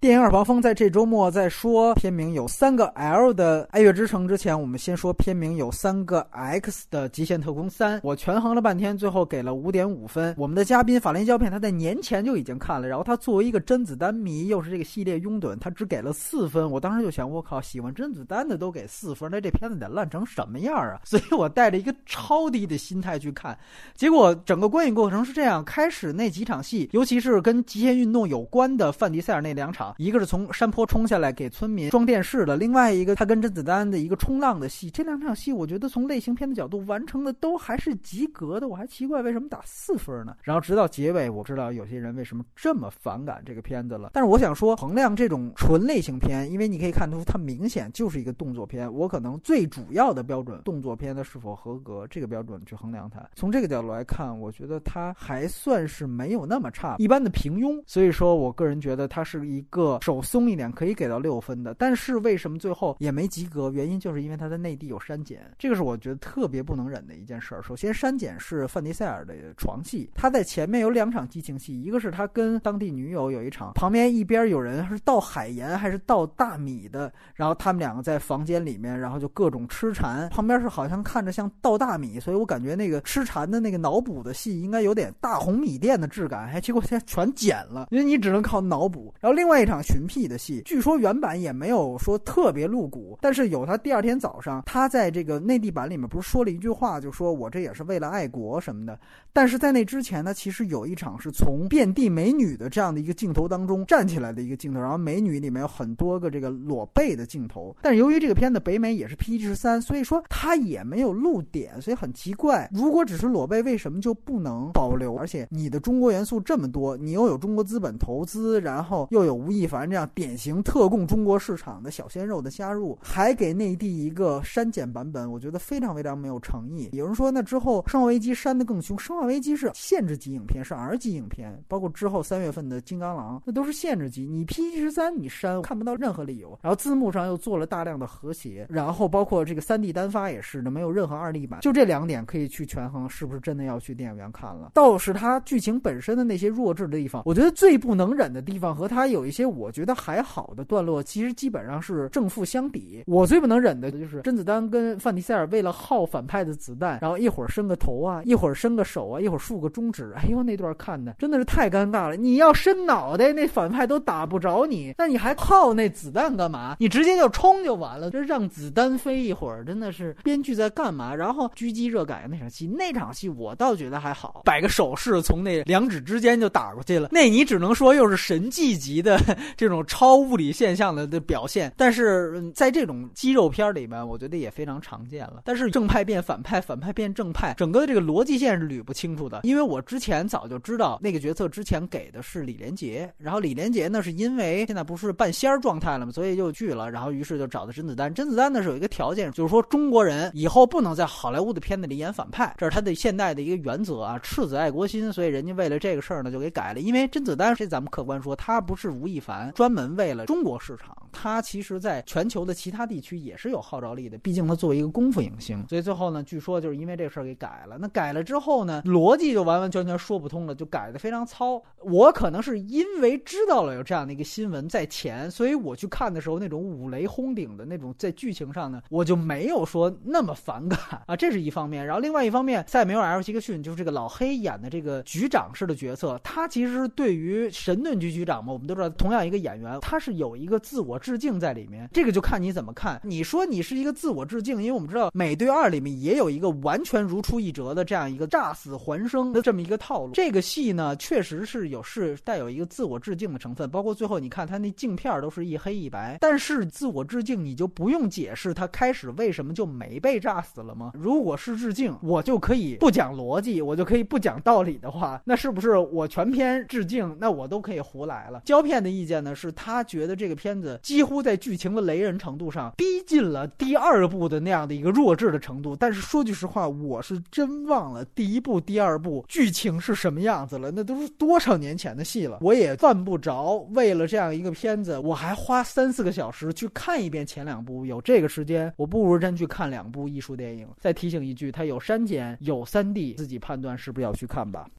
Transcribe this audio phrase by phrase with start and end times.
[0.00, 7.96] 电影耳旁风在这周末在说片名有三个 L 的《爱乐之城》之前，我们先说片名有三个 X 的《极限特工三》。
[8.04, 10.32] 我权衡了半天，最后给了五点五分。
[10.38, 16.70] 我们的嘉宾法兰胶片他在年前就已经看了，然后他作为一个甄子丹迷，又是这个系列拥趸，他只给了四分。
[16.70, 21.00] 我当时就想，我靠，喜欢甄子丹的都给四分，那这片子得烂成什么样啊？
[21.02, 23.58] 所以我带着一个超低的心态去看，
[23.96, 29.87] 结果整个观影过程是这样：开始那几场戏，尤其是跟极限运动有关的范迪塞尔那两场。
[29.96, 40.36] 一个是从山坡冲下来给村民装电视的，另外一个他跟甄子丹的一个冲浪的戏，这两场戏我觉得从类型片的角度完成的都还是及格的，我还奇怪为什么打四分呢？
[40.42, 44.10] 然后直到结尾，我知道有些人为什么这么反感这个片子了。
[44.12, 53.26] 但是我想说，衡量这种纯类型片，因为你可以看出它明显就是一个动作片，我可能最主要的标准，动作片的是否合格这个标准去衡量它。
[53.34, 57.82] 从这个角度来看，我觉得它还算是没有那么差，一般的平庸。
[57.86, 59.77] 所以说我个人觉得它是一个。
[59.78, 63.70] 个手松一点可以给到六分的，但是为什么最后也没及格？
[63.70, 67.62] 原因就是因为他在内地有删减，这个是我觉得特别不能忍的一件事儿。
[67.62, 89.14] 首先，删减是范迪塞尔的床戏，他在前面有两场激情戏，一个是他跟当地女友有一场，旁边一边有人是倒海盐还是倒大米的，然后他们两个在房间里面，然后就各种痴缠，旁边是好像看着像倒大米，所以我感觉那个痴缠的那个脑补的戏应该有点大红米店的质感，哎，结果现在全剪了，因为你只能靠脑补。
[89.20, 98.98] 然后另外一场寻癖的戏，据说原版也没有说特别露骨，但是有他第二天早上，他在这个内地版里面不是说了一句话，就说我这也是为了爱国什么的。
[99.32, 107.76] 但是在那之前呢，其实有一场是从遍地美女的这样的一个镜头当中站起来的一个镜头，然后美女里面有很多个这个裸背的镜头。
[107.82, 112.68] 但是由于这个片子北美也是 PG 十三，所以说它也没有露点，所以很奇怪。
[112.72, 115.16] 如果只是裸背，为什么就不能保留？
[115.16, 120.08] 而且你的中国元素这么多，你又有中国资本投资，然后又有吴亦凡这样。
[120.14, 126.88] 典型特供中国市场的小鲜肉的加入，还给内地一个删减版本，我觉得非常非常没有诚意。
[126.92, 134.26] 有人说，那之后《生化危机》删的更凶，《生化危机》是限制级影片，是 R 级影片，包括之后三月份的《金刚狼》，那都是限制级。
[134.26, 136.58] 你 PG 十三你删，看不到任何理由。
[136.62, 141.60] 然后字幕上又做了大量的和谐，然后包括这个三 D 单发也是的，没有任何二 D 版。
[141.60, 144.72] 就这两点可以去权衡，是不是真的要去电影院看了？
[144.74, 149.98] 倒是它剧情本身的那些弱智的地方，我觉得最不能忍的地方和它有一些，我觉得。
[149.98, 153.02] 还好的段落，其实基本上是正负相抵。
[153.06, 160.12] 我最不能忍的就是甄子丹跟范迪塞尔为了耗反派的子弹，然后一会儿伸个头啊，一会儿伸个手啊，一会儿竖个中指。
[160.16, 162.14] 哎呦，那段看的真的是太尴尬了。
[162.14, 166.76] 你要伸脑袋，那反派都打不着你，那你还耗那子弹干嘛？
[166.78, 168.10] 你直接就冲就完了。
[168.10, 171.12] 这让子弹飞一会儿，真的是编剧在干嘛？
[171.12, 177.08] 然后狙击热改那场戏，那场戏我倒觉得还好，摆个手势从那两指之间就打过去了。
[177.10, 179.18] 那你只能说又是神迹级的
[179.56, 179.78] 这种。
[179.88, 185.42] 超物理现象的的表现，但是在这种肌肉片里面，我觉得也非常常见了。
[185.44, 189.40] 但是正派变反派，反派变正派，整个的这个逻辑线是捋不清楚的。
[189.44, 198.12] 因为我之前早就知道那个角色之前给的是李连杰，然后李连杰呢是因为现在不是半仙儿状态了嘛，所以就拒了，然后于是就找的甄子丹。
[198.12, 205.12] 甄子丹呢是有一个条件，就是说中国人以后不能在好莱坞的片子里演反派，这是他的现代的一个原则啊，赤子爱国心。
[205.12, 206.80] 所以人家为了这个事儿呢就给改了。
[206.80, 214.16] 因为甄子丹，这咱们客观说，他不是吴亦凡，专门为了中国市场，他其实在全球的其他地区也是有号召力的。
[214.16, 217.76] 毕竟他作为一个功夫影星，所以最后呢，据说就是因为这事儿给改了。
[217.78, 221.62] 那改了之后呢，逻辑就完完全全说不通了，就改的非常糙。
[221.82, 231.14] 我可能是因为知道了有这样的一个新闻在前，所以我去看的时候，那种五雷轰顶的那种在剧情上呢，我就没有说那么反感啊。
[231.14, 231.84] 这是一方面。
[231.84, 240.18] 然后另外一方面，塞缪尔 ·L· 杰克逊就是这个老黑演的这个局长式的角色，他其实对于神盾局局长嘛，我们都知道，同样一个演员，他是。
[240.18, 243.00] 有一个自我致敬在里面，这个就看你怎么看。
[243.04, 250.12] 你说你是一个自我致敬，因为我们知道《美队二》里面也有一个完全如出一辙的这样一个炸死还生的这么一个套路。
[250.14, 256.18] 这个戏呢，确实是有是带有一个自我致敬的成分，包括最后你看他那镜片都是一黑一白。
[256.20, 260.92] 但是自我致敬，你就不用解释他开始为什么就没被炸死了吗？
[260.94, 268.42] 如果是致敬，我就可以不讲逻辑，我就可以不讲道理的话，那是不是我全篇致敬，那我都可以胡来了？
[268.44, 270.18] 胶片的意见呢，是他觉得。
[270.18, 287.86] 这个片子几乎在剧情的雷人程度上逼近了第二部的那样的一个弱智的程度，但是说句实话，我是真忘了第一部、第二部剧情是什么样子了，那都是多少年前的戏了，我也犯不着为了这样一个片子，我还花三四个小时去看一遍前两部。
[287.86, 290.66] 有这个时间，我不如真去看两部艺术电影。
[290.80, 294.68] 再提醒一句，它有删减，有三 D，自己判断是不是要去看吧。